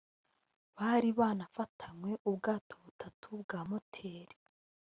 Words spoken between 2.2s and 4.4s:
ubwato butatu bwa moteri